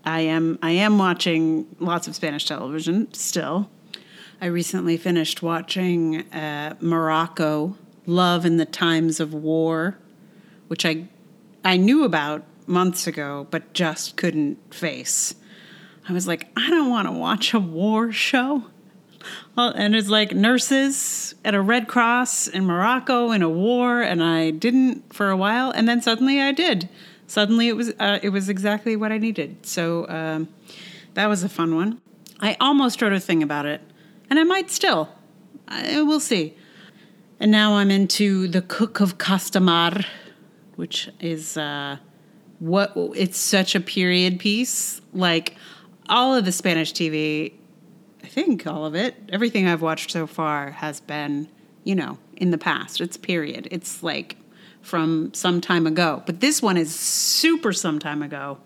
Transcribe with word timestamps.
I 0.05 0.21
am 0.21 0.59
I 0.63 0.73
am 0.73 0.99
watching 0.99 1.67
lots 1.79 2.09
of 2.09 2.15
Spanish 2.15 2.47
television 2.47 3.13
still. 3.13 3.71
I 4.41 4.47
recently 4.47 4.97
finished 4.97 5.43
watching 5.43 6.23
uh, 6.33 6.77
Morocco, 6.81 7.77
Love 8.07 8.47
in 8.47 8.57
the 8.57 8.65
Times 8.65 9.21
of 9.21 9.35
War, 9.35 9.99
which 10.69 10.87
I 10.87 11.09
I 11.65 11.77
knew 11.77 12.05
about 12.05 12.45
months 12.67 13.07
ago, 13.07 13.47
but 13.51 13.73
just 13.73 14.17
couldn't 14.17 14.75
face. 14.75 15.35
I 16.09 16.13
was 16.13 16.27
like, 16.27 16.49
I 16.57 16.69
don't 16.71 16.91
want 16.91 17.07
to 17.07 17.13
watch 17.13 17.55
a 17.55 17.61
war 17.61 18.13
show. 18.13 18.65
And 19.57 19.95
it's 19.95 20.09
like 20.09 20.35
nurses 20.35 21.35
at 21.45 21.55
a 21.55 21.61
Red 21.61 21.87
Cross 21.87 22.49
in 22.49 22.65
Morocco 22.65 23.33
in 23.33 23.43
a 23.43 23.49
war, 23.49 24.01
and 24.01 24.23
I 24.23 24.51
didn't 24.51 25.13
for 25.13 25.31
a 25.31 25.37
while, 25.37 25.71
and 25.71 25.87
then 25.87 26.01
suddenly 26.01 26.41
I 26.41 26.53
did. 26.53 26.89
Suddenly 27.27 27.69
it 27.69 27.77
was 27.77 27.93
uh, 28.01 28.19
it 28.23 28.31
was 28.31 28.49
exactly 28.49 28.97
what 28.97 29.13
I 29.13 29.19
needed. 29.19 29.67
So 29.67 30.09
um, 30.09 30.49
that 31.15 31.27
was 31.27 31.45
a 31.45 31.49
fun 31.49 31.75
one. 31.75 32.01
I 32.41 32.57
almost 32.61 33.03
wrote 33.03 33.13
a 33.13 33.21
thing 33.21 33.43
about 33.43 33.67
it, 33.67 33.83
and 34.31 34.39
I 34.39 34.45
might 34.45 34.71
still. 34.71 35.11
I, 35.69 36.03
we'll 36.03 36.19
see. 36.19 36.57
And 37.39 37.51
now 37.51 37.75
I'm 37.75 37.91
into 37.91 38.49
the 38.49 38.63
Cook 38.63 39.01
of 39.01 39.19
Castamar, 39.19 40.05
which 40.77 41.11
is. 41.21 41.57
Uh, 41.57 41.99
what 42.61 42.93
it's 43.17 43.39
such 43.39 43.75
a 43.75 43.81
period 43.81 44.39
piece. 44.39 45.01
Like 45.13 45.57
all 46.09 46.35
of 46.35 46.45
the 46.45 46.53
Spanish 46.53 46.93
TV, 46.93 47.53
I 48.23 48.29
think 48.29 48.67
all 48.67 48.87
of 48.87 48.95
it, 48.95 49.17
everything 49.31 49.67
I've 49.67 49.83
watched 49.83 50.13
so 50.13 50.27
far 50.27 50.71
has 50.71 51.01
been, 51.01 51.49
you 51.83 51.97
know, 51.97 52.19
in 52.37 52.53
the 52.53 52.59
past. 52.59 53.01
It's 53.01 53.17
period. 53.17 53.67
It's 53.73 54.03
like 54.03 54.37
from 54.83 55.33
some 55.35 55.61
time 55.61 55.87
ago. 55.87 56.23
But 56.27 56.41
this 56.41 56.63
one 56.63 56.77
is 56.77 56.95
super 56.95 57.73
some 57.73 57.99
time 57.99 58.23
ago. 58.23 58.59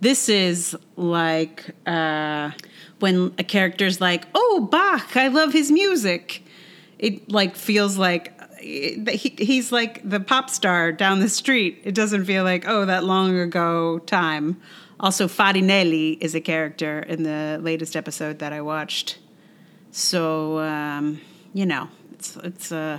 This 0.00 0.28
is 0.28 0.76
like 0.96 1.74
uh, 1.86 2.50
when 3.00 3.32
a 3.38 3.44
character's 3.44 4.00
like, 4.00 4.26
"Oh, 4.34 4.68
Bach, 4.70 5.16
I 5.16 5.28
love 5.28 5.52
his 5.52 5.70
music." 5.70 6.42
It 6.98 7.30
like 7.30 7.56
feels 7.56 7.96
like 7.98 8.32
he, 8.62 9.34
he's 9.38 9.72
like 9.72 10.08
the 10.08 10.20
pop 10.20 10.48
star 10.48 10.92
down 10.92 11.20
the 11.20 11.28
street. 11.28 11.80
It 11.84 11.94
doesn't 11.94 12.24
feel 12.24 12.44
like, 12.44 12.66
oh, 12.66 12.84
that 12.84 13.04
long 13.04 13.38
ago 13.38 13.98
time. 14.00 14.60
Also, 15.00 15.26
Farinelli 15.26 16.18
is 16.20 16.34
a 16.34 16.40
character 16.40 17.00
in 17.00 17.24
the 17.24 17.58
latest 17.60 17.96
episode 17.96 18.38
that 18.38 18.52
I 18.52 18.60
watched. 18.60 19.18
So, 19.90 20.60
um, 20.60 21.20
you 21.52 21.66
know, 21.66 21.88
it's, 22.12 22.36
it's 22.36 22.72
uh, 22.72 22.98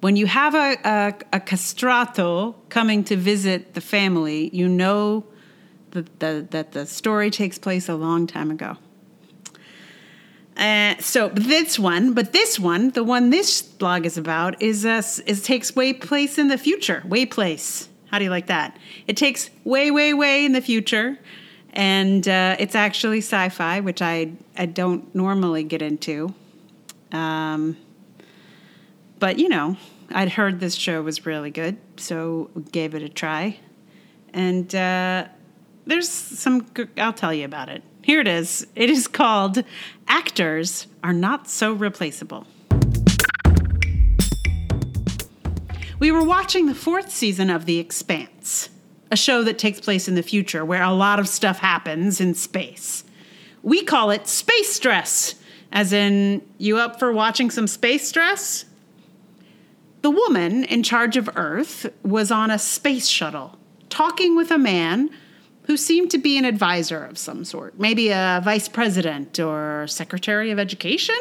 when 0.00 0.16
you 0.16 0.26
have 0.26 0.54
a, 0.54 0.76
a, 0.84 1.14
a 1.32 1.40
castrato 1.40 2.54
coming 2.68 3.04
to 3.04 3.16
visit 3.16 3.74
the 3.74 3.80
family, 3.80 4.50
you 4.52 4.68
know 4.68 5.24
that 5.92 6.20
the, 6.20 6.46
that 6.50 6.72
the 6.72 6.86
story 6.86 7.30
takes 7.30 7.58
place 7.58 7.88
a 7.88 7.94
long 7.94 8.26
time 8.26 8.50
ago. 8.50 8.76
Uh, 10.56 10.96
so 10.98 11.28
this 11.30 11.78
one, 11.78 12.12
but 12.12 12.32
this 12.32 12.58
one, 12.58 12.90
the 12.90 13.04
one 13.04 13.30
this 13.30 13.62
blog 13.62 14.04
is 14.04 14.18
about, 14.18 14.60
is 14.60 14.84
uh, 14.84 15.02
is 15.26 15.42
takes 15.42 15.74
way 15.74 15.92
place 15.92 16.38
in 16.38 16.48
the 16.48 16.58
future. 16.58 17.02
Way 17.06 17.24
place. 17.24 17.88
How 18.10 18.18
do 18.18 18.24
you 18.24 18.30
like 18.30 18.48
that? 18.48 18.76
It 19.06 19.16
takes 19.16 19.50
way, 19.64 19.90
way, 19.90 20.12
way 20.12 20.44
in 20.44 20.52
the 20.52 20.60
future, 20.60 21.18
and 21.72 22.26
uh, 22.26 22.56
it's 22.58 22.74
actually 22.74 23.18
sci-fi, 23.18 23.80
which 23.80 24.02
I 24.02 24.32
I 24.56 24.66
don't 24.66 25.14
normally 25.14 25.62
get 25.62 25.80
into. 25.80 26.34
Um, 27.12 27.76
but 29.18 29.38
you 29.38 29.48
know, 29.48 29.76
I'd 30.10 30.30
heard 30.30 30.60
this 30.60 30.74
show 30.74 31.02
was 31.02 31.24
really 31.24 31.50
good, 31.50 31.78
so 31.96 32.50
gave 32.72 32.94
it 32.94 33.02
a 33.02 33.08
try, 33.08 33.58
and 34.34 34.74
uh, 34.74 35.26
there's 35.86 36.08
some. 36.08 36.66
I'll 36.98 37.12
tell 37.12 37.32
you 37.32 37.44
about 37.44 37.68
it. 37.68 37.82
Here 38.02 38.20
it 38.20 38.28
is. 38.28 38.66
It 38.74 38.88
is 38.88 39.06
called 39.06 39.62
Actors 40.08 40.86
Are 41.04 41.12
Not 41.12 41.48
So 41.48 41.72
Replaceable. 41.72 42.46
We 45.98 46.10
were 46.10 46.24
watching 46.24 46.64
the 46.64 46.74
fourth 46.74 47.10
season 47.10 47.50
of 47.50 47.66
The 47.66 47.78
Expanse, 47.78 48.70
a 49.10 49.16
show 49.16 49.44
that 49.44 49.58
takes 49.58 49.80
place 49.80 50.08
in 50.08 50.14
the 50.14 50.22
future 50.22 50.64
where 50.64 50.82
a 50.82 50.92
lot 50.92 51.20
of 51.20 51.28
stuff 51.28 51.58
happens 51.58 52.22
in 52.22 52.32
space. 52.32 53.04
We 53.62 53.82
call 53.82 54.10
it 54.10 54.26
space 54.26 54.72
stress, 54.72 55.34
as 55.70 55.92
in, 55.92 56.40
you 56.56 56.78
up 56.78 56.98
for 56.98 57.12
watching 57.12 57.50
some 57.50 57.66
space 57.66 58.08
stress? 58.08 58.64
The 60.00 60.10
woman 60.10 60.64
in 60.64 60.82
charge 60.82 61.18
of 61.18 61.28
Earth 61.36 61.86
was 62.02 62.30
on 62.30 62.50
a 62.50 62.58
space 62.58 63.06
shuttle, 63.06 63.58
talking 63.90 64.34
with 64.34 64.50
a 64.50 64.58
man 64.58 65.10
who 65.70 65.76
seemed 65.76 66.10
to 66.10 66.18
be 66.18 66.36
an 66.36 66.44
advisor 66.44 67.04
of 67.04 67.16
some 67.16 67.44
sort, 67.44 67.78
maybe 67.78 68.08
a 68.08 68.40
vice 68.42 68.66
president 68.66 69.38
or 69.38 69.86
secretary 69.86 70.50
of 70.50 70.58
education. 70.58 71.14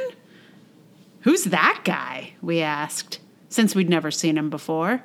Who's 1.20 1.44
that 1.44 1.82
guy? 1.86 2.34
We 2.42 2.60
asked, 2.62 3.20
since 3.50 3.76
we'd 3.76 3.92
never 3.92 4.10
seen 4.10 4.40
him 4.40 4.50
before. 4.50 5.04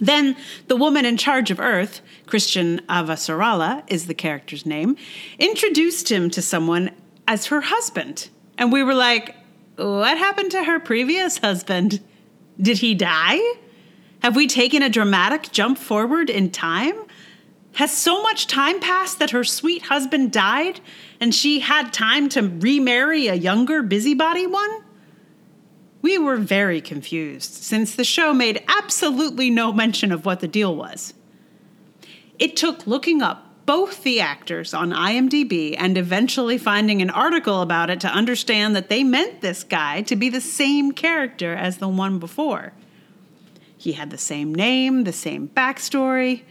Then 0.00 0.36
the 0.66 0.74
woman 0.74 1.04
in 1.04 1.16
charge 1.16 1.52
of 1.52 1.60
Earth, 1.60 2.00
Chrisjen 2.26 2.80
Avasarala 2.86 3.84
is 3.86 4.08
the 4.08 4.14
character's 4.14 4.66
name, 4.66 4.96
introduced 5.38 6.10
him 6.10 6.28
to 6.30 6.42
someone 6.42 6.90
as 7.28 7.46
her 7.46 7.60
husband. 7.60 8.30
And 8.58 8.72
we 8.72 8.82
were 8.82 8.94
like, 8.94 9.36
what 9.76 10.18
happened 10.18 10.50
to 10.50 10.64
her 10.64 10.80
previous 10.80 11.38
husband? 11.38 12.00
Did 12.60 12.78
he 12.78 12.96
die? 12.96 13.38
Have 14.22 14.34
we 14.34 14.48
taken 14.48 14.82
a 14.82 14.88
dramatic 14.88 15.52
jump 15.52 15.78
forward 15.78 16.30
in 16.30 16.50
time? 16.50 16.94
Has 17.74 17.92
so 17.92 18.22
much 18.22 18.46
time 18.46 18.78
passed 18.78 19.18
that 19.18 19.30
her 19.30 19.42
sweet 19.42 19.82
husband 19.82 20.32
died 20.32 20.80
and 21.20 21.34
she 21.34 21.60
had 21.60 21.92
time 21.92 22.28
to 22.30 22.42
remarry 22.42 23.26
a 23.26 23.34
younger 23.34 23.82
busybody 23.82 24.46
one? 24.46 24.70
We 26.00 26.18
were 26.18 26.36
very 26.36 26.80
confused 26.80 27.52
since 27.52 27.94
the 27.94 28.04
show 28.04 28.32
made 28.32 28.62
absolutely 28.68 29.50
no 29.50 29.72
mention 29.72 30.12
of 30.12 30.24
what 30.24 30.40
the 30.40 30.46
deal 30.46 30.76
was. 30.76 31.14
It 32.38 32.56
took 32.56 32.86
looking 32.86 33.22
up 33.22 33.44
both 33.66 34.02
the 34.02 34.20
actors 34.20 34.74
on 34.74 34.90
IMDb 34.90 35.74
and 35.76 35.96
eventually 35.96 36.58
finding 36.58 37.00
an 37.02 37.10
article 37.10 37.62
about 37.62 37.90
it 37.90 38.00
to 38.00 38.08
understand 38.08 38.76
that 38.76 38.88
they 38.88 39.02
meant 39.02 39.40
this 39.40 39.64
guy 39.64 40.02
to 40.02 40.14
be 40.14 40.28
the 40.28 40.40
same 40.40 40.92
character 40.92 41.54
as 41.54 41.78
the 41.78 41.88
one 41.88 42.18
before. 42.18 42.72
He 43.76 43.92
had 43.92 44.10
the 44.10 44.18
same 44.18 44.54
name, 44.54 45.04
the 45.04 45.12
same 45.12 45.48
backstory, 45.48 46.42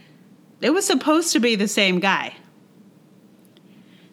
it 0.63 0.71
was 0.71 0.85
supposed 0.85 1.33
to 1.33 1.39
be 1.39 1.55
the 1.55 1.67
same 1.67 1.99
guy. 1.99 2.35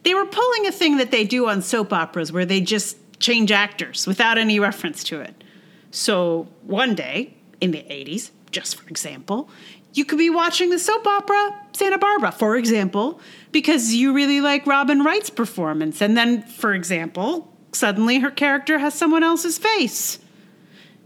They 0.03 0.15
were 0.15 0.27
pulling 0.27 0.67
a 0.67 0.73
thing 0.73 0.97
that 0.97 1.11
they 1.11 1.25
do 1.25 1.49
on 1.49 1.63
soap 1.63 1.93
operas 1.93 2.33
where 2.33 2.47
they 2.47 2.61
just 2.61 2.97
change 3.21 3.53
actors 3.53 4.07
without 4.07 4.39
any 4.39 4.59
reference 4.59 5.05
to 5.05 5.21
it. 5.21 5.45
So 5.91 6.49
one 6.63 6.95
day, 6.95 7.35
in 7.61 7.73
the 7.73 7.83
80s, 7.83 8.31
just 8.51 8.77
for 8.77 8.89
example, 8.89 9.51
you 9.93 10.05
could 10.05 10.19
be 10.19 10.31
watching 10.31 10.71
the 10.71 10.79
soap 10.79 11.07
opera 11.07 11.61
Santa 11.73 11.99
Barbara, 11.99 12.33
for 12.33 12.57
example, 12.57 13.21
because 13.53 13.93
you 13.93 14.13
really 14.13 14.41
like 14.41 14.67
Robin 14.67 15.03
Wright's 15.03 15.31
performance. 15.31 16.01
And 16.01 16.17
then, 16.17 16.43
for 16.43 16.73
example, 16.75 17.53
suddenly 17.73 18.21
her 18.21 18.31
character 18.31 18.79
has 18.79 18.95
someone 18.95 19.23
else's 19.23 19.59
face. 19.59 20.19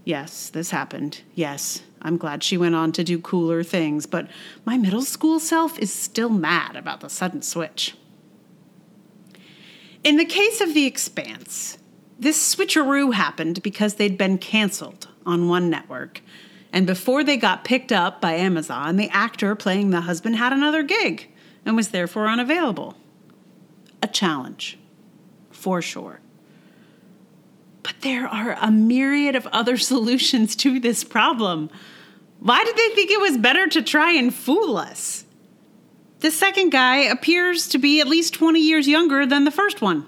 Yes, 0.03 0.49
this 0.49 0.69
happened. 0.69 1.21
Yes, 1.33 1.81
I'm 2.05 2.17
glad 2.17 2.43
she 2.43 2.55
went 2.55 2.75
on 2.75 2.91
to 2.91 3.03
do 3.03 3.19
cooler 3.19 3.63
things, 3.63 4.05
but 4.05 4.27
my 4.63 4.77
middle 4.77 5.01
school 5.01 5.39
self 5.39 5.79
is 5.79 5.91
still 5.91 6.29
mad 6.29 6.75
about 6.75 7.01
the 7.01 7.09
sudden 7.09 7.41
switch. 7.41 7.95
In 10.03 10.17
the 10.17 10.25
case 10.25 10.61
of 10.61 10.75
The 10.75 10.85
Expanse, 10.85 11.79
this 12.19 12.55
switcheroo 12.55 13.15
happened 13.15 13.63
because 13.63 13.95
they'd 13.95 14.19
been 14.19 14.37
canceled 14.37 15.07
on 15.25 15.49
one 15.49 15.67
network. 15.71 16.21
And 16.71 16.85
before 16.85 17.23
they 17.23 17.37
got 17.37 17.63
picked 17.63 17.91
up 17.91 18.21
by 18.21 18.33
Amazon, 18.33 18.97
the 18.97 19.09
actor 19.09 19.55
playing 19.55 19.89
the 19.89 20.01
husband 20.01 20.35
had 20.35 20.53
another 20.53 20.83
gig. 20.83 21.27
and 21.65 21.75
was 21.75 21.89
therefore 21.89 22.27
unavailable. 22.27 22.95
A 24.03 24.07
challenge, 24.07 24.77
for 25.49 25.81
sure. 25.81 26.19
But 27.81 28.01
there 28.01 28.27
are 28.27 28.55
a 28.61 28.69
myriad 28.69 29.35
of 29.35 29.47
other 29.47 29.77
solutions 29.91 30.55
to 30.57 30.79
this 30.79 31.03
problem. 31.03 31.71
Why 32.45 32.63
did 32.63 32.75
they 32.77 32.89
think 32.93 33.09
it 33.09 33.19
was 33.19 33.39
better 33.39 33.65
to 33.69 33.81
try 33.81 34.11
and 34.11 34.31
fool 34.31 34.77
us? 34.77 35.25
The 36.19 36.29
second 36.29 36.69
guy 36.69 36.97
appears 36.97 37.67
to 37.69 37.79
be 37.79 37.99
at 37.99 38.07
least 38.07 38.35
20 38.35 38.59
years 38.59 38.87
younger 38.87 39.25
than 39.25 39.45
the 39.45 39.51
first 39.51 39.81
one. 39.81 40.05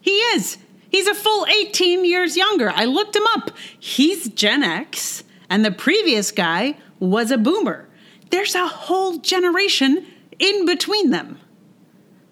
He 0.00 0.12
is. 0.12 0.56
He's 0.88 1.06
a 1.06 1.14
full 1.14 1.44
18 1.46 2.06
years 2.06 2.38
younger. 2.38 2.70
I 2.70 2.86
looked 2.86 3.14
him 3.14 3.26
up. 3.34 3.50
He's 3.78 4.30
Gen 4.30 4.62
X, 4.62 5.24
and 5.50 5.62
the 5.62 5.70
previous 5.70 6.32
guy 6.32 6.78
was 7.00 7.30
a 7.30 7.36
boomer. 7.36 7.86
There's 8.30 8.54
a 8.54 8.66
whole 8.66 9.18
generation 9.18 10.06
in 10.38 10.64
between 10.64 11.10
them. 11.10 11.38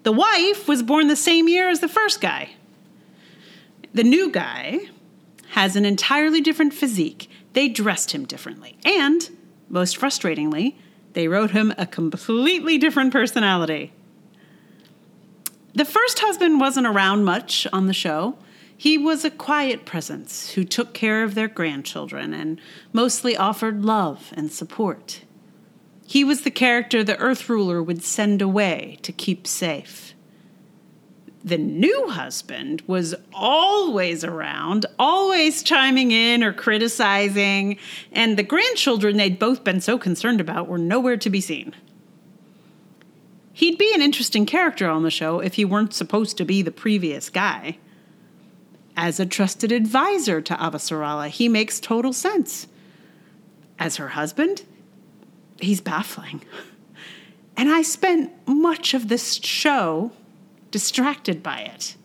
The 0.05 0.12
wife 0.12 0.67
was 0.67 0.82
born 0.82 1.09
the 1.09 1.15
same 1.15 1.47
year 1.47 1.69
as 1.69 1.81
the 1.81 1.89
first 1.89 2.23
guy. 2.23 2.53
The 3.93 4.03
new 4.03 4.31
guy 4.31 4.89
has 5.50 5.77
an 5.77 5.85
entirely 5.85 6.41
different 6.41 6.73
physique. 6.73 7.29
They 7.56 7.70
dressed 7.70 8.11
him 8.11 8.26
differently. 8.26 8.76
And, 8.85 9.31
most 9.70 9.99
frustratingly, 9.99 10.75
they 11.14 11.26
wrote 11.26 11.53
him 11.53 11.73
a 11.79 11.87
completely 11.87 12.76
different 12.76 13.14
personality. 13.14 13.94
The 15.73 15.87
first 15.87 16.19
husband 16.19 16.61
wasn't 16.61 16.87
around 16.87 17.25
much 17.25 17.67
on 17.73 17.87
the 17.87 17.94
show. 17.94 18.37
He 18.76 18.99
was 18.99 19.25
a 19.25 19.31
quiet 19.31 19.87
presence 19.87 20.50
who 20.50 20.64
took 20.64 20.93
care 20.93 21.25
of 21.25 21.35
their 21.35 21.49
grandchildren 21.49 22.35
and 22.35 22.61
mostly 22.93 23.38
offered 23.38 23.87
love 23.87 24.35
and 24.37 24.53
support. 24.53 25.23
He 26.06 26.25
was 26.25 26.43
the 26.43 26.50
character 26.50 27.03
the 27.03 27.19
Earth 27.19 27.49
ruler 27.49 27.82
would 27.82 28.05
send 28.05 28.43
away 28.43 28.99
to 29.00 29.12
keep 29.12 29.47
safe 29.47 30.14
the 31.46 31.56
new 31.56 32.08
husband 32.08 32.82
was 32.88 33.14
always 33.32 34.25
around, 34.25 34.84
always 34.98 35.62
chiming 35.62 36.10
in 36.10 36.43
or 36.43 36.52
criticizing, 36.52 37.78
and 38.10 38.37
the 38.37 38.43
grandchildren 38.43 39.16
they'd 39.16 39.38
both 39.38 39.62
been 39.62 39.81
so 39.81 39.96
concerned 39.96 40.40
about 40.40 40.66
were 40.66 40.76
nowhere 40.76 41.16
to 41.16 41.31
be 41.31 41.40
seen. 41.40 41.72
He'd 43.52 43.78
be 43.78 43.93
an 43.94 44.02
interesting 44.02 44.44
character 44.44 44.90
on 44.90 45.04
the 45.04 45.10
show 45.10 45.38
if 45.38 45.54
he 45.54 45.64
weren't 45.64 45.94
supposed 45.94 46.37
to 46.38 46.44
be 46.44 46.62
the 46.62 46.72
previous 46.72 47.31
guy. 47.31 47.78
As 48.96 49.20
a 49.20 49.25
trusted 49.25 49.70
advisor 49.70 50.40
to 50.40 50.54
Avasarala, 50.54 51.28
he 51.28 51.48
makes 51.48 51.78
total 51.78 52.12
sense. 52.12 52.66
As 53.78 53.96
her 53.96 54.08
husband, 54.08 54.64
he's 55.60 55.81
baffling. 55.81 56.43
And 57.58 57.70
I 57.70 57.81
spent 57.81 58.32
much 58.46 58.93
of 58.93 59.08
this 59.08 59.37
show 59.37 60.12
distracted 60.71 61.43
by 61.43 61.61
it. 61.61 61.97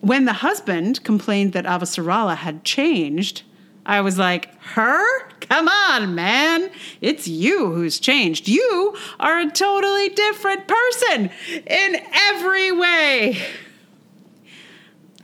When 0.00 0.24
the 0.24 0.32
husband 0.32 1.04
complained 1.04 1.52
that 1.52 1.64
Avasarala 1.64 2.36
had 2.36 2.64
changed, 2.64 3.42
I 3.86 4.00
was 4.00 4.18
like, 4.18 4.54
Her? 4.60 5.28
Come 5.40 5.68
on, 5.68 6.14
man. 6.14 6.70
It's 7.00 7.26
you 7.28 7.72
who's 7.72 7.98
changed. 7.98 8.48
You 8.48 8.96
are 9.20 9.40
a 9.40 9.50
totally 9.50 10.08
different 10.08 10.66
person 10.66 11.30
in 11.66 11.96
every 12.12 12.72
way. 12.72 13.42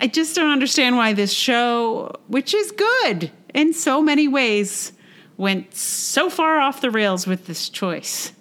I 0.00 0.06
just 0.06 0.36
don't 0.36 0.50
understand 0.50 0.96
why 0.96 1.12
this 1.12 1.32
show, 1.32 2.14
which 2.28 2.54
is 2.54 2.70
good 2.72 3.32
in 3.54 3.72
so 3.72 4.00
many 4.00 4.28
ways, 4.28 4.92
went 5.36 5.74
so 5.74 6.30
far 6.30 6.60
off 6.60 6.80
the 6.80 6.90
rails 6.90 7.26
with 7.26 7.46
this 7.46 7.68
choice. 7.68 8.32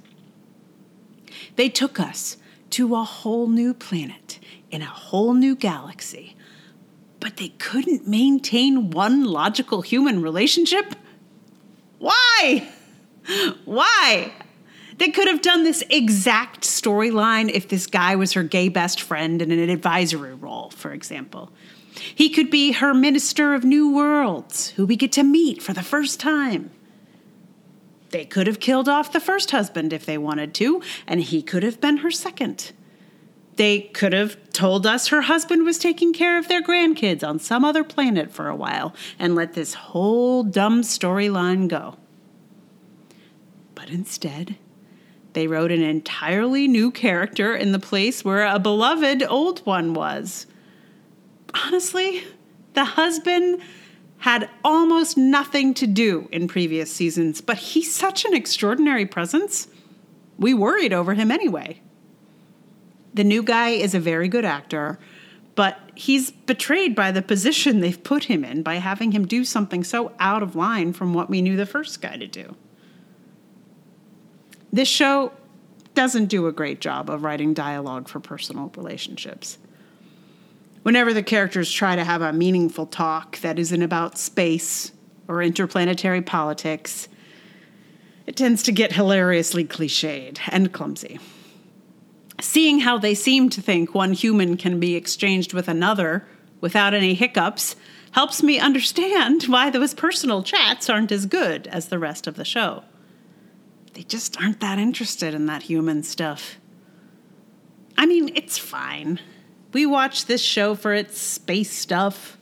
They 1.56 1.69
took 1.69 2.00
us 2.00 2.38
to 2.71 2.95
a 2.95 3.03
whole 3.03 3.47
new 3.47 3.73
planet 3.73 4.39
in 4.71 4.81
a 4.81 4.85
whole 4.85 5.33
new 5.33 5.55
galaxy, 5.55 6.35
but 7.19 7.37
they 7.37 7.49
couldn't 7.49 8.07
maintain 8.07 8.91
one 8.91 9.23
logical 9.23 9.81
human 9.81 10.21
relationship? 10.21 10.95
Why? 11.99 12.67
Why? 13.65 14.31
They 14.97 15.09
could 15.09 15.27
have 15.27 15.41
done 15.41 15.63
this 15.63 15.83
exact 15.89 16.61
storyline 16.61 17.49
if 17.49 17.67
this 17.67 17.85
guy 17.85 18.15
was 18.15 18.33
her 18.33 18.43
gay 18.43 18.69
best 18.69 19.01
friend 19.01 19.41
in 19.41 19.51
an 19.51 19.69
advisory 19.69 20.33
role, 20.33 20.71
for 20.71 20.91
example. 20.91 21.51
He 22.15 22.29
could 22.29 22.49
be 22.49 22.73
her 22.73 22.93
minister 22.93 23.53
of 23.53 23.63
new 23.63 23.93
worlds, 23.93 24.69
who 24.71 24.85
we 24.85 24.95
get 24.95 25.11
to 25.13 25.23
meet 25.23 25.61
for 25.61 25.73
the 25.73 25.83
first 25.83 26.19
time. 26.19 26.71
They 28.09 28.25
could 28.25 28.48
have 28.48 28.59
killed 28.59 28.88
off 28.88 29.12
the 29.12 29.19
first 29.19 29.51
husband 29.51 29.92
if 29.94 30.06
they 30.06 30.18
wanted 30.18 30.54
to, 30.56 30.81
and 31.06 31.21
he 31.21 31.42
could 31.42 31.63
have 31.63 31.81
been 31.81 31.98
her 31.98 32.12
second. 32.12 32.71
They 33.57 33.81
could 33.81 34.13
have 34.13 34.38
told 34.54 34.86
us 34.86 35.07
her 35.07 35.24
husband 35.24 35.65
was 35.65 35.80
taking 35.80 36.13
care 36.13 36.38
of 36.38 36.48
their 36.48 36.62
grandkids 36.62 37.27
on 37.27 37.39
some 37.39 37.65
other 37.65 37.83
planet 37.83 38.31
for 38.31 38.48
a 38.48 38.56
while 38.56 38.94
and 39.18 39.36
let 39.36 39.54
this 39.54 39.74
whole 39.74 40.44
dumb 40.44 40.83
storyline 40.83 41.68
go. 41.68 41.98
But 43.74 43.89
instead, 43.89 44.57
they 45.33 45.48
wrote 45.48 45.71
an 45.71 45.81
entirely 45.81 46.68
new 46.68 46.92
character 46.92 47.56
in 47.56 47.71
the 47.71 47.80
place 47.80 48.24
where 48.24 48.45
a 48.45 48.60
beloved 48.60 49.24
old 49.27 49.65
one 49.65 49.94
was. 49.94 50.45
Honestly, 51.53 52.24
the 52.74 52.86
husband 52.86 53.62
had 54.19 54.49
almost 54.63 55.17
nothing 55.17 55.73
to 55.75 55.87
do 55.87 56.27
in 56.31 56.47
previous 56.47 56.91
seasons, 56.91 57.41
but 57.41 57.57
he's 57.57 57.93
such 57.93 58.25
an 58.25 58.33
extraordinary 58.33 59.05
presence. 59.05 59.67
We 60.37 60.53
worried 60.53 60.93
over 60.93 61.13
him 61.13 61.31
anyway. 61.31 61.81
The 63.13 63.23
new 63.23 63.43
guy 63.43 63.69
is 63.69 63.93
a 63.93 63.99
very 63.99 64.27
good 64.27 64.45
actor, 64.45 64.99
but 65.55 65.79
he's 65.95 66.31
betrayed 66.31 66.95
by 66.95 67.11
the 67.11 67.21
position 67.21 67.79
they've 67.79 68.03
put 68.03 68.25
him 68.25 68.43
in 68.43 68.63
by 68.63 68.75
having 68.75 69.11
him 69.11 69.25
do 69.25 69.43
something 69.43 69.83
so 69.83 70.11
out 70.19 70.43
of 70.43 70.55
line 70.55 70.93
from 70.93 71.13
what 71.13 71.29
we 71.29 71.41
knew 71.41 71.55
the 71.55 71.65
first 71.65 72.01
guy 72.01 72.17
to 72.17 72.27
do. 72.27 72.55
This 74.71 74.87
show 74.87 75.31
doesn't 75.95 76.27
do 76.27 76.45
a 76.45 76.51
great 76.51 76.81
job 76.81 77.09
of 77.09 77.23
writing 77.23 77.53
dialogue 77.53 78.07
for 78.07 78.19
personal 78.19 78.71
relationships 78.75 79.57
whenever 80.88 81.13
the 81.13 81.22
characters 81.22 81.69
try 81.69 81.98
to 81.98 82.04
have 82.06 82.22
a 82.22 82.31
meaningful 82.31 82.86
talk 82.86 83.38
that 83.39 83.60
isn't 83.60 83.81
about 83.81 84.18
space 84.18 84.94
or 85.28 85.44
interplanetary 85.44 86.22
politics, 86.22 87.10
it 88.25 88.38
tends 88.38 88.63
to 88.63 88.72
get 88.72 88.94
hilariously 88.94 89.66
cliched 89.66 90.39
and 90.48 90.72
clumsy. 90.72 91.20
Seeing 92.39 92.79
how 92.79 92.98
they 92.98 93.13
seem 93.13 93.50
to 93.50 93.62
think 93.62 93.94
one 93.94 94.13
human 94.13 94.56
can 94.56 94.79
be 94.79 94.96
exchanged 94.96 95.51
with 95.51 95.67
another 95.67 96.25
without 96.62 96.94
any 96.94 97.15
hiccups 97.15 97.75
helps 98.12 98.41
me 98.41 98.58
understand 98.58 99.44
why 99.48 99.70
those 99.70 99.94
personal 99.94 100.41
chats 100.41 100.89
aren't 100.89 101.12
as 101.12 101.25
good 101.25 101.67
as 101.67 101.89
the 101.89 102.00
rest 102.00 102.27
of 102.27 102.38
the 102.38 102.46
show. 102.46 102.86
They 103.94 104.03
just 104.03 104.39
aren't 104.39 104.62
that 104.62 104.79
interested 104.79 105.34
in 105.34 105.48
that 105.48 105.63
human 105.63 106.01
stuff. 106.01 106.56
I 107.98 108.06
mean, 108.06 108.32
it's 108.36 108.58
fine. 108.58 109.20
We 109.74 109.86
watch 109.86 110.25
this 110.25 110.41
show 110.41 110.75
for 110.75 110.93
its 110.93 111.19
space 111.19 111.71
stuff, 111.71 112.38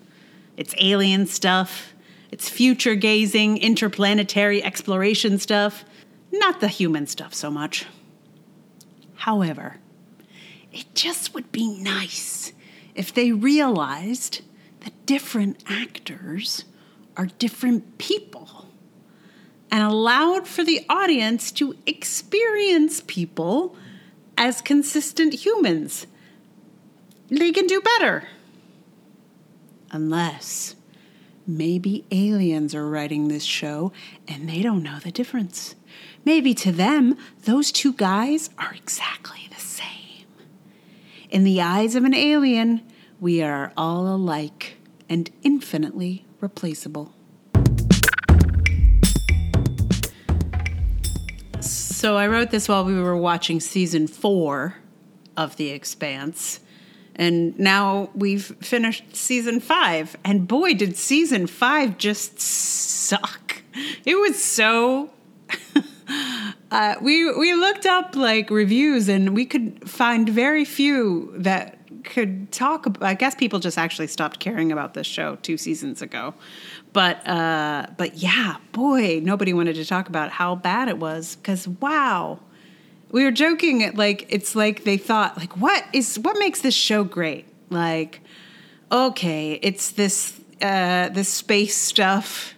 its 0.58 0.74
alien 0.80 1.26
stuff, 1.26 1.94
its 2.32 2.50
future 2.50 2.96
gazing, 2.96 3.58
interplanetary 3.58 4.64
exploration 4.64 5.38
stuff, 5.38 5.86
not 6.32 6.60
the 6.60 6.68
human 6.68 7.08
stuff 7.08 7.34
so 7.34 7.50
much. 7.50 7.86
However, 9.16 9.78
it 10.72 10.94
just 10.94 11.34
would 11.34 11.52
be 11.52 11.68
nice 11.82 12.52
if 12.94 13.14
they 13.14 13.32
realized 13.32 14.42
that 14.82 15.06
different 15.06 15.64
actors 15.68 16.66
are 17.18 17.28
different 17.28 17.98
people 17.98 18.68
and 19.72 19.84
allowed 19.84 20.48
for 20.48 20.64
the 20.64 20.86
audience 20.90 21.52
to 21.54 21.76
experience 21.86 23.02
people 23.08 23.76
as 24.38 24.62
consistent 24.62 25.34
humans 25.34 26.08
they 27.30 27.52
can 27.52 27.68
do 27.68 27.82
better. 27.82 28.28
Unless 29.92 30.76
maybe 31.48 32.06
aliens 32.12 32.74
are 32.74 32.88
writing 32.88 33.28
this 33.28 33.44
show 33.44 33.92
and 34.28 34.50
they 34.50 34.62
don't 34.62 34.84
know 34.84 35.00
the 35.00 35.12
difference. 35.12 35.76
Maybe 36.24 36.54
to 36.56 36.72
them, 36.72 37.18
those 37.44 37.72
two 37.72 37.94
guys 37.94 38.50
are 38.58 38.74
exactly 38.74 39.48
the 39.54 39.62
same. 39.62 40.26
In 41.30 41.44
the 41.44 41.62
eyes 41.62 41.96
of 41.96 42.04
an 42.04 42.14
alien, 42.14 42.82
we 43.20 43.42
are 43.42 43.72
all 43.78 44.08
alike 44.08 44.78
and 45.08 45.30
infinitely 45.44 46.26
replaceable. 46.42 47.14
So 51.60 52.18
I 52.18 52.28
wrote 52.28 52.52
this 52.52 52.68
while 52.68 52.86
we 52.86 53.00
were 53.00 53.18
watching 53.18 53.60
season 53.60 54.08
four 54.08 54.78
of 55.38 55.58
The 55.58 55.70
Expanse. 55.70 56.60
And 57.16 57.58
now 57.58 58.10
we've 58.14 58.46
finished 58.62 59.16
season 59.16 59.60
five. 59.60 60.18
And 60.26 60.48
boy, 60.48 60.74
did 60.74 60.98
season 60.98 61.48
five 61.48 61.98
just 61.98 62.40
suck. 62.40 63.62
It 64.06 64.16
was 64.16 64.42
so 64.42 65.12
uh, 66.72 66.96
we 67.02 67.32
we 67.38 67.54
looked 67.54 67.86
up 67.86 68.16
like 68.16 68.50
reviews 68.50 69.08
and 69.08 69.36
we 69.36 69.46
could 69.46 69.90
find 69.90 70.28
very 70.28 70.66
few 70.66 71.34
that 71.38 71.78
could 72.04 72.52
talk 72.52 72.86
about, 72.86 73.04
I 73.04 73.14
guess 73.16 73.36
people 73.36 73.60
just 73.60 73.78
actually 73.78 74.08
stopped 74.08 74.40
caring 74.40 74.72
about 74.72 74.94
this 74.94 75.08
show 75.08 75.38
two 75.38 75.58
seasons 75.58 76.02
ago. 76.02 76.34
But 76.94 77.28
uh, 77.28 77.88
but 77.98 78.16
yeah, 78.16 78.58
boy, 78.72 79.20
nobody 79.22 79.54
wanted 79.54 79.76
to 79.76 79.86
talk 79.86 80.08
about 80.08 80.32
how 80.32 80.56
bad 80.56 80.88
it 80.88 80.98
was 80.98 81.36
because 81.36 81.68
wow. 81.68 82.40
We 83.12 83.24
were 83.24 83.32
joking 83.32 83.96
like 83.96 84.26
it's 84.30 84.56
like 84.56 84.84
they 84.84 84.98
thought 84.98 85.38
like 85.38 85.58
what 85.58 85.86
is 85.94 86.18
what 86.20 86.38
makes 86.38 86.62
this 86.62 86.74
show 86.74 87.04
great? 87.04 87.46
Like 87.70 88.22
okay, 88.92 89.60
it's 89.62 89.92
this 89.92 90.40
uh, 90.62 91.10
this 91.10 91.30
space 91.30 91.76
stuff, 91.76 92.56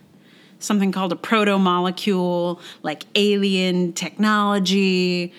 something 0.60 0.92
called 0.92 1.12
a 1.12 1.16
proto 1.16 1.58
molecule, 1.58 2.62
like 2.84 3.04
alien 3.16 3.94
technology, 3.94 5.34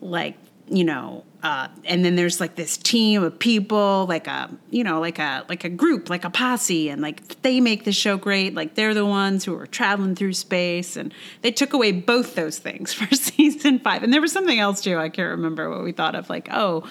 like 0.00 0.36
you 0.68 0.84
know 0.84 1.24
uh, 1.46 1.68
and 1.84 2.04
then 2.04 2.16
there's 2.16 2.40
like 2.40 2.56
this 2.56 2.76
team 2.76 3.22
of 3.22 3.38
people 3.38 4.04
like 4.08 4.26
a 4.26 4.50
you 4.70 4.82
know 4.82 4.98
like 4.98 5.20
a 5.20 5.44
like 5.48 5.62
a 5.62 5.68
group 5.68 6.10
like 6.10 6.24
a 6.24 6.30
posse 6.30 6.88
and 6.88 7.00
like 7.00 7.40
they 7.42 7.60
make 7.60 7.84
the 7.84 7.92
show 7.92 8.16
great. 8.16 8.52
Like 8.54 8.74
they're 8.74 8.94
the 8.94 9.06
ones 9.06 9.44
who 9.44 9.56
are 9.56 9.66
traveling 9.66 10.16
through 10.16 10.32
space 10.32 10.96
and 10.96 11.14
they 11.42 11.52
took 11.52 11.72
away 11.72 11.92
both 11.92 12.34
those 12.34 12.58
things 12.58 12.92
for 12.94 13.14
season 13.14 13.78
five. 13.78 14.02
And 14.02 14.12
there 14.12 14.20
was 14.20 14.32
something 14.32 14.58
else 14.58 14.80
too 14.80 14.98
i 14.98 15.08
can't 15.08 15.30
remember 15.30 15.70
what 15.70 15.84
we 15.84 15.92
thought 15.92 16.16
of 16.16 16.28
like 16.28 16.48
oh 16.50 16.82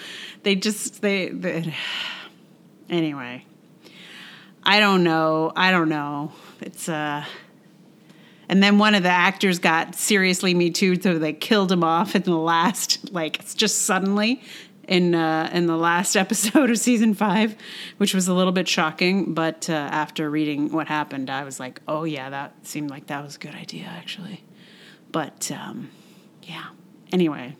they 0.42 0.54
just 0.54 1.02
they, 1.02 1.28
they 1.28 1.74
anyway. 2.88 3.44
I 4.62 4.80
don't 4.80 5.04
know. 5.04 5.52
I 5.54 5.70
don't 5.70 5.90
know. 5.90 6.32
It's 6.60 6.88
uh 6.88 7.24
and 8.48 8.62
then 8.62 8.78
one 8.78 8.94
of 8.94 9.02
the 9.02 9.08
actors 9.08 9.58
got 9.58 9.94
seriously 9.94 10.54
me 10.54 10.70
too, 10.70 11.00
so 11.00 11.18
they 11.18 11.32
killed 11.32 11.72
him 11.72 11.82
off 11.82 12.14
in 12.14 12.22
the 12.22 12.36
last, 12.36 13.12
like 13.12 13.44
just 13.56 13.82
suddenly 13.82 14.40
in 14.86 15.14
uh, 15.14 15.50
in 15.52 15.66
the 15.66 15.76
last 15.76 16.16
episode 16.16 16.70
of 16.70 16.78
season 16.78 17.14
five, 17.14 17.56
which 17.96 18.14
was 18.14 18.28
a 18.28 18.34
little 18.34 18.52
bit 18.52 18.68
shocking. 18.68 19.34
But 19.34 19.68
uh, 19.68 19.72
after 19.72 20.30
reading 20.30 20.72
what 20.72 20.86
happened, 20.86 21.30
I 21.30 21.44
was 21.44 21.58
like, 21.58 21.80
oh 21.88 22.04
yeah, 22.04 22.30
that 22.30 22.66
seemed 22.66 22.90
like 22.90 23.06
that 23.08 23.22
was 23.24 23.36
a 23.36 23.38
good 23.38 23.54
idea 23.54 23.86
actually. 23.86 24.44
But 25.10 25.50
um, 25.50 25.90
yeah. 26.42 26.66
Anyway, 27.12 27.56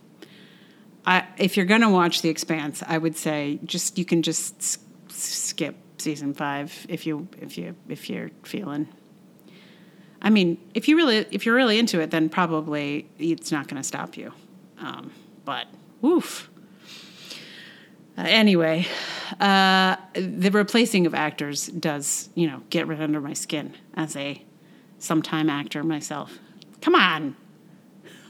I, 1.05 1.25
if 1.39 1.57
you're 1.57 1.67
gonna 1.67 1.91
watch 1.91 2.23
The 2.23 2.29
Expanse, 2.29 2.83
I 2.87 2.99
would 2.99 3.17
say 3.17 3.59
just 3.65 3.99
you 3.99 4.05
can 4.05 4.23
just 4.23 4.57
s- 4.59 4.79
skip 5.09 5.77
season 5.99 6.35
five 6.35 6.87
if 6.89 7.07
you 7.07 7.27
if 7.41 7.57
you 7.57 7.75
if 7.89 8.11
you're 8.11 8.31
feeling 8.45 8.89
I 10.27 10.29
mean, 10.29 10.59
if 10.75 10.89
you 10.89 10.97
really 10.97 11.25
if 11.31 11.47
you're 11.47 11.55
really 11.55 11.79
into 11.79 12.01
it, 12.01 12.11
then 12.11 12.29
probably 12.29 13.09
it's 13.17 13.53
not 13.53 13.69
going 13.69 13.81
to 13.81 13.87
stop 13.87 14.17
you. 14.17 14.33
Um, 14.81 15.13
but 15.45 15.69
woof. 16.01 16.51
Uh, 18.19 18.25
anyway, 18.27 18.89
uh, 19.39 19.95
the 20.15 20.51
replacing 20.51 21.07
of 21.07 21.15
actors 21.15 21.69
does 21.69 22.29
you 22.35 22.49
know 22.49 22.61
get 22.71 22.89
right 22.89 22.99
under 22.99 23.21
my 23.21 23.35
skin 23.35 23.75
as 23.95 24.17
a 24.17 24.43
sometime 24.99 25.49
actor 25.49 25.85
myself. 25.85 26.37
Come 26.81 26.97
on. 26.97 27.37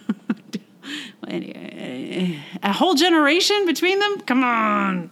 anyway, 1.27 2.43
a 2.63 2.75
whole 2.75 2.95
generation 2.95 3.65
between 3.65 4.01
them. 4.01 4.21
Come 4.21 4.45
on. 4.45 5.11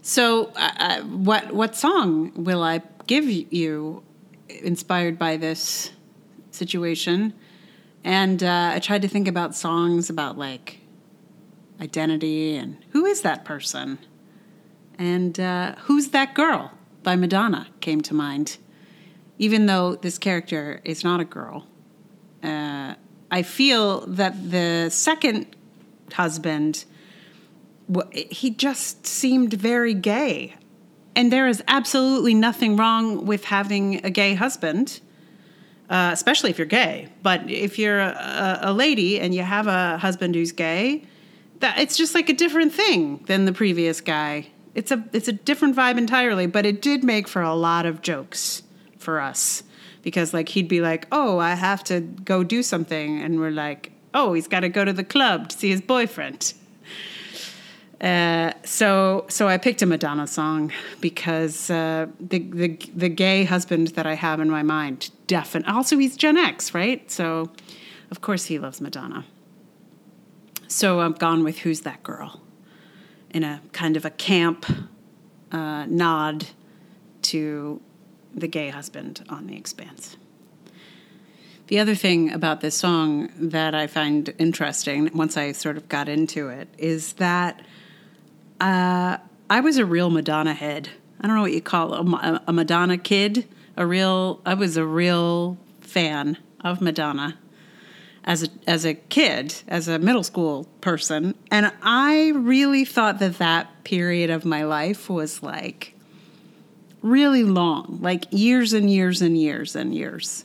So, 0.00 0.46
uh, 0.56 0.72
uh 0.78 1.00
what 1.02 1.52
what 1.52 1.76
song 1.76 2.32
will 2.42 2.62
I 2.62 2.80
give 3.06 3.26
you 3.26 4.02
inspired 4.48 5.18
by 5.18 5.36
this 5.36 5.90
situation. 6.50 7.34
And 8.04 8.42
uh, 8.42 8.70
I 8.74 8.78
tried 8.78 9.02
to 9.02 9.08
think 9.08 9.28
about 9.28 9.54
songs 9.54 10.10
about 10.10 10.38
like 10.38 10.80
identity 11.80 12.56
and 12.56 12.76
who 12.90 13.04
is 13.04 13.22
that 13.22 13.44
person? 13.44 13.98
And 14.98 15.38
uh, 15.38 15.74
Who's 15.84 16.08
That 16.08 16.34
Girl 16.34 16.72
by 17.02 17.16
Madonna 17.16 17.68
came 17.80 18.00
to 18.02 18.14
mind. 18.14 18.58
Even 19.38 19.66
though 19.66 19.96
this 19.96 20.16
character 20.16 20.80
is 20.84 21.04
not 21.04 21.20
a 21.20 21.24
girl, 21.24 21.66
uh, 22.42 22.94
I 23.30 23.42
feel 23.42 24.06
that 24.06 24.50
the 24.50 24.88
second 24.88 25.54
husband, 26.12 26.86
he 28.12 28.50
just 28.50 29.06
seemed 29.06 29.52
very 29.52 29.92
gay. 29.92 30.54
And 31.16 31.32
there 31.32 31.48
is 31.48 31.64
absolutely 31.66 32.34
nothing 32.34 32.76
wrong 32.76 33.24
with 33.24 33.44
having 33.44 34.04
a 34.04 34.10
gay 34.10 34.34
husband, 34.34 35.00
uh, 35.88 36.10
especially 36.12 36.50
if 36.50 36.58
you're 36.58 36.66
gay. 36.66 37.08
But 37.22 37.50
if 37.50 37.78
you're 37.78 37.98
a, 37.98 38.58
a, 38.64 38.72
lady 38.74 39.18
and 39.18 39.34
you 39.34 39.42
have 39.42 39.66
a 39.66 39.96
husband 39.96 40.34
who's 40.34 40.52
gay, 40.52 41.04
that 41.60 41.78
it's 41.78 41.96
just 41.96 42.14
like 42.14 42.28
a 42.28 42.34
different 42.34 42.74
thing 42.74 43.24
than 43.26 43.46
the 43.46 43.52
previous 43.54 44.02
guy. 44.02 44.48
It's 44.74 44.90
a 44.90 45.02
it's 45.14 45.26
a 45.26 45.32
different 45.32 45.74
vibe 45.74 45.96
entirely. 45.96 46.46
But 46.46 46.66
it 46.66 46.82
did 46.82 47.02
make 47.02 47.28
for 47.28 47.40
a 47.40 47.54
lot 47.54 47.86
of 47.86 48.02
jokes 48.02 48.62
for 48.98 49.18
us 49.18 49.62
because 50.02 50.34
like 50.34 50.50
he'd 50.50 50.68
be 50.68 50.82
like, 50.82 51.06
"Oh, 51.10 51.38
I 51.38 51.54
have 51.54 51.82
to 51.84 52.00
go 52.00 52.44
do 52.44 52.62
something," 52.62 53.22
and 53.22 53.40
we're 53.40 53.50
like, 53.50 53.92
"Oh, 54.12 54.34
he's 54.34 54.48
got 54.48 54.60
to 54.60 54.68
go 54.68 54.84
to 54.84 54.92
the 54.92 55.02
club 55.02 55.48
to 55.48 55.56
see 55.56 55.70
his 55.70 55.80
boyfriend." 55.80 56.52
Uh, 58.00 58.52
so 58.62 59.24
so 59.28 59.48
I 59.48 59.56
picked 59.56 59.80
a 59.80 59.86
Madonna 59.86 60.26
song 60.26 60.70
because 61.00 61.70
uh, 61.70 62.06
the 62.20 62.40
the 62.40 62.78
the 62.94 63.08
gay 63.08 63.44
husband 63.44 63.88
that 63.88 64.06
I 64.06 64.14
have 64.14 64.38
in 64.38 64.50
my 64.50 64.62
mind 64.62 65.10
definitely 65.26 65.72
also 65.72 65.96
he's 65.96 66.14
Gen 66.14 66.36
X 66.36 66.74
right 66.74 67.10
so 67.10 67.50
of 68.10 68.20
course 68.20 68.46
he 68.46 68.58
loves 68.58 68.80
Madonna. 68.82 69.24
So 70.68 71.00
I'm 71.00 71.12
gone 71.12 71.42
with 71.42 71.60
Who's 71.60 71.82
That 71.82 72.02
Girl 72.02 72.42
in 73.30 73.44
a 73.44 73.62
kind 73.72 73.96
of 73.96 74.04
a 74.04 74.10
camp 74.10 74.66
uh, 75.50 75.86
nod 75.86 76.46
to 77.22 77.80
the 78.34 78.46
gay 78.46 78.68
husband 78.68 79.24
on 79.28 79.46
The 79.46 79.56
Expanse. 79.56 80.16
The 81.68 81.80
other 81.80 81.94
thing 81.94 82.30
about 82.30 82.60
this 82.60 82.76
song 82.76 83.30
that 83.36 83.74
I 83.74 83.86
find 83.86 84.32
interesting 84.38 85.10
once 85.14 85.36
I 85.36 85.52
sort 85.52 85.76
of 85.76 85.88
got 85.88 86.08
into 86.08 86.48
it 86.48 86.68
is 86.78 87.14
that 87.14 87.62
uh, 88.60 89.18
I 89.48 89.60
was 89.60 89.76
a 89.78 89.86
real 89.86 90.10
Madonna 90.10 90.54
head. 90.54 90.90
I 91.20 91.26
don't 91.26 91.36
know 91.36 91.42
what 91.42 91.52
you 91.52 91.62
call 91.62 91.94
a, 91.94 92.42
a 92.46 92.52
Madonna 92.52 92.98
kid. 92.98 93.46
A 93.76 93.86
real, 93.86 94.40
I 94.46 94.54
was 94.54 94.76
a 94.76 94.84
real 94.84 95.58
fan 95.80 96.38
of 96.64 96.80
Madonna 96.80 97.38
as 98.26 98.42
a 98.42 98.48
as 98.66 98.84
a 98.84 98.94
kid, 98.94 99.54
as 99.68 99.86
a 99.86 99.98
middle 99.98 100.24
school 100.24 100.64
person, 100.80 101.34
and 101.50 101.72
I 101.82 102.32
really 102.34 102.84
thought 102.84 103.20
that 103.20 103.38
that 103.38 103.84
period 103.84 104.30
of 104.30 104.44
my 104.44 104.64
life 104.64 105.08
was 105.08 105.42
like 105.42 105.94
really 107.02 107.44
long, 107.44 107.98
like 108.02 108.26
years 108.30 108.72
and 108.72 108.90
years 108.90 109.22
and 109.22 109.38
years 109.38 109.76
and 109.76 109.94
years. 109.94 110.44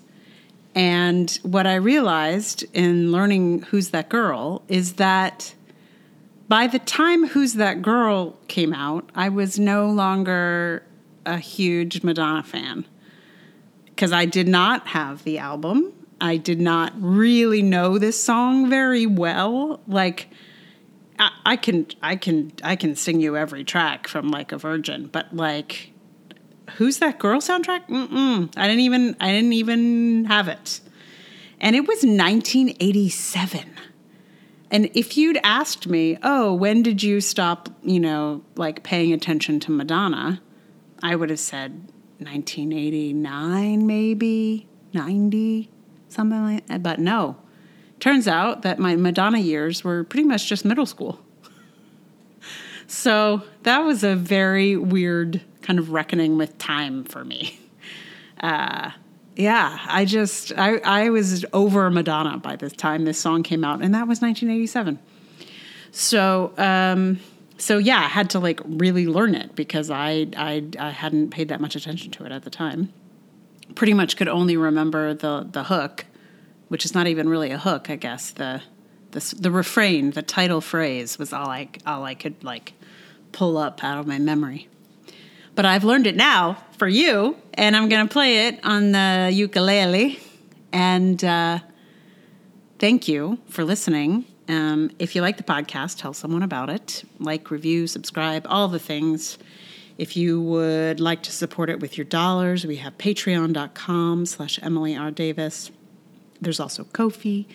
And 0.75 1.37
what 1.41 1.67
I 1.67 1.75
realized 1.75 2.63
in 2.73 3.11
learning 3.11 3.63
Who's 3.63 3.89
That 3.89 4.09
Girl 4.09 4.61
is 4.67 4.93
that 4.93 5.53
by 6.51 6.67
the 6.67 6.79
time 6.79 7.27
Who's 7.27 7.53
That 7.53 7.81
Girl 7.81 8.31
came 8.49 8.73
out, 8.73 9.09
I 9.15 9.29
was 9.29 9.57
no 9.57 9.89
longer 9.89 10.83
a 11.25 11.37
huge 11.37 12.03
Madonna 12.03 12.43
fan 12.43 12.85
because 13.85 14.11
I 14.11 14.25
did 14.25 14.49
not 14.49 14.87
have 14.87 15.23
the 15.23 15.37
album. 15.37 15.93
I 16.19 16.35
did 16.35 16.59
not 16.59 16.91
really 16.97 17.61
know 17.61 17.97
this 17.97 18.21
song 18.21 18.69
very 18.69 19.05
well. 19.05 19.79
Like, 19.87 20.27
I, 21.17 21.31
I 21.45 21.55
can, 21.55 21.87
I 22.01 22.17
can, 22.17 22.51
I 22.61 22.75
can 22.75 22.97
sing 22.97 23.21
you 23.21 23.37
every 23.37 23.63
track 23.63 24.09
from 24.09 24.29
like 24.29 24.51
a 24.51 24.57
Virgin, 24.57 25.07
but 25.07 25.33
like, 25.33 25.93
who's 26.71 26.97
that 26.97 27.17
girl 27.17 27.39
soundtrack? 27.39 27.87
Mm-mm. 27.87 28.51
I 28.57 28.67
didn't 28.67 28.81
even, 28.81 29.15
I 29.21 29.31
didn't 29.31 29.53
even 29.53 30.25
have 30.25 30.49
it, 30.49 30.81
and 31.61 31.77
it 31.77 31.87
was 31.87 32.03
1987. 32.03 33.69
And 34.71 34.89
if 34.93 35.17
you'd 35.17 35.37
asked 35.43 35.85
me, 35.87 36.17
oh, 36.23 36.53
when 36.53 36.81
did 36.81 37.03
you 37.03 37.19
stop, 37.19 37.67
you 37.83 37.99
know, 37.99 38.41
like 38.55 38.83
paying 38.83 39.11
attention 39.11 39.59
to 39.61 39.71
Madonna? 39.71 40.41
I 41.03 41.15
would 41.15 41.29
have 41.29 41.39
said 41.39 41.73
1989, 42.19 43.85
maybe 43.85 44.67
90, 44.93 45.69
something 46.07 46.41
like 46.41 46.67
that. 46.67 46.81
But 46.81 46.99
no, 46.99 47.35
turns 47.99 48.29
out 48.29 48.61
that 48.61 48.79
my 48.79 48.95
Madonna 48.95 49.39
years 49.39 49.83
were 49.83 50.05
pretty 50.05 50.23
much 50.23 50.47
just 50.47 50.63
middle 50.63 50.85
school. 50.85 51.19
so 52.87 53.43
that 53.63 53.79
was 53.79 54.05
a 54.05 54.15
very 54.15 54.77
weird 54.77 55.41
kind 55.63 55.79
of 55.79 55.91
reckoning 55.91 56.37
with 56.37 56.57
time 56.57 57.03
for 57.03 57.25
me. 57.25 57.59
Uh, 58.39 58.89
yeah, 59.35 59.79
I 59.87 60.05
just 60.05 60.51
I 60.57 60.77
I 60.77 61.09
was 61.09 61.45
over 61.53 61.89
Madonna 61.89 62.37
by 62.37 62.55
the 62.55 62.69
time 62.69 63.05
this 63.05 63.19
song 63.19 63.43
came 63.43 63.63
out, 63.63 63.81
and 63.81 63.93
that 63.95 64.07
was 64.07 64.21
1987. 64.21 64.99
So 65.91 66.53
um, 66.57 67.19
so 67.57 67.77
yeah, 67.77 67.99
I 67.99 68.07
had 68.07 68.29
to 68.31 68.39
like 68.39 68.59
really 68.65 69.07
learn 69.07 69.35
it 69.35 69.55
because 69.55 69.89
I 69.89 70.27
I 70.35 70.63
I 70.79 70.89
hadn't 70.89 71.29
paid 71.29 71.49
that 71.49 71.61
much 71.61 71.75
attention 71.75 72.11
to 72.11 72.25
it 72.25 72.31
at 72.31 72.43
the 72.43 72.49
time. 72.49 72.91
Pretty 73.75 73.93
much 73.93 74.17
could 74.17 74.27
only 74.27 74.57
remember 74.57 75.13
the 75.13 75.47
the 75.49 75.65
hook, 75.65 76.05
which 76.67 76.83
is 76.83 76.93
not 76.93 77.07
even 77.07 77.29
really 77.29 77.51
a 77.51 77.57
hook, 77.57 77.89
I 77.89 77.95
guess. 77.95 78.31
The 78.31 78.61
the 79.11 79.35
the 79.39 79.51
refrain, 79.51 80.11
the 80.11 80.21
title 80.21 80.59
phrase 80.59 81.17
was 81.17 81.31
all 81.31 81.49
I 81.49 81.69
all 81.85 82.03
I 82.03 82.15
could 82.15 82.43
like 82.43 82.73
pull 83.31 83.57
up 83.57 83.83
out 83.83 83.97
of 83.97 84.07
my 84.07 84.19
memory. 84.19 84.67
But 85.55 85.65
I've 85.65 85.83
learned 85.83 86.07
it 86.07 86.15
now 86.15 86.57
for 86.77 86.87
you, 86.87 87.37
and 87.53 87.75
I'm 87.75 87.89
going 87.89 88.07
to 88.07 88.11
play 88.11 88.47
it 88.47 88.59
on 88.63 88.91
the 88.91 89.29
ukulele. 89.31 90.19
And 90.71 91.23
uh, 91.23 91.59
thank 92.79 93.07
you 93.07 93.37
for 93.49 93.63
listening. 93.63 94.25
Um, 94.47 94.91
if 94.97 95.15
you 95.15 95.21
like 95.21 95.37
the 95.37 95.43
podcast, 95.43 95.99
tell 95.99 96.13
someone 96.13 96.43
about 96.43 96.69
it. 96.69 97.03
Like, 97.19 97.51
review, 97.51 97.87
subscribe, 97.87 98.45
all 98.49 98.67
the 98.67 98.79
things. 98.79 99.37
If 99.97 100.17
you 100.17 100.41
would 100.41 100.99
like 100.99 101.21
to 101.23 101.31
support 101.31 101.69
it 101.69 101.79
with 101.79 101.97
your 101.97 102.05
dollars, 102.05 102.65
we 102.65 102.77
have 102.77 102.97
patreon.com 102.97 104.25
slash 104.25 104.59
Emily 104.63 104.95
R. 104.95 105.11
Davis. 105.11 105.69
There's 106.41 106.59
also 106.59 106.85
Ko-fi 106.85 107.45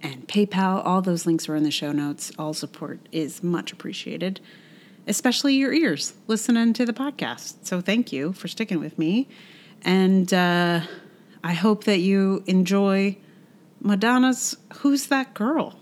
and 0.00 0.28
PayPal. 0.28 0.84
All 0.86 1.02
those 1.02 1.26
links 1.26 1.48
are 1.48 1.56
in 1.56 1.64
the 1.64 1.70
show 1.70 1.90
notes. 1.90 2.30
All 2.38 2.54
support 2.54 3.00
is 3.10 3.42
much 3.42 3.72
appreciated, 3.72 4.40
especially 5.08 5.54
your 5.54 5.72
ears 5.72 6.14
listening 6.26 6.72
to 6.74 6.84
the 6.84 6.92
podcast. 6.92 7.66
So 7.66 7.80
thank 7.80 8.12
you 8.12 8.32
for 8.32 8.48
sticking 8.48 8.80
with 8.80 8.98
me. 8.98 9.28
And 9.82 10.32
uh, 10.32 10.82
I 11.42 11.52
hope 11.54 11.84
that 11.84 11.98
you 11.98 12.42
enjoy 12.46 13.16
Madonna's 13.80 14.56
Who's 14.78 15.06
That 15.06 15.34
Girl? 15.34 15.78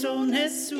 Corazón 0.00 0.32
es 0.34 0.72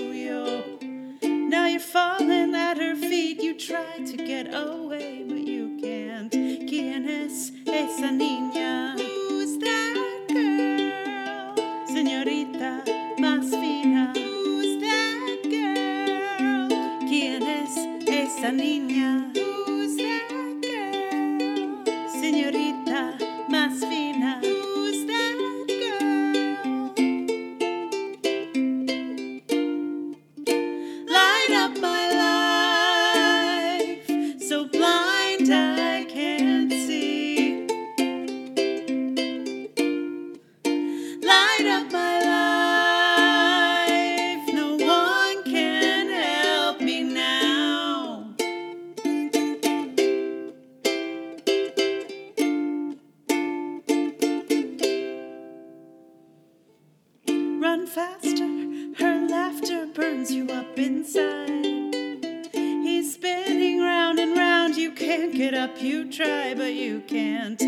up 60.58 60.76
inside. 60.76 61.94
He's 62.52 63.14
spinning 63.14 63.80
round 63.80 64.18
and 64.18 64.36
round, 64.36 64.76
you 64.76 64.90
can't 64.90 65.32
get 65.32 65.54
up, 65.54 65.80
you 65.80 66.10
try, 66.10 66.52
but 66.54 66.74
you 66.74 67.00
can't. 67.06 67.58
¿Quién 67.58 67.67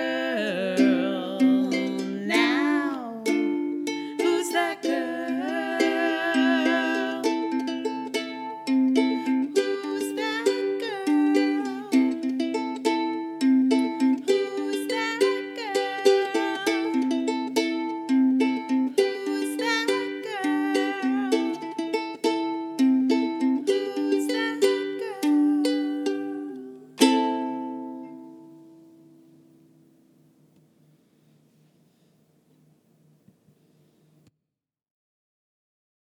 yeah. 0.00 0.69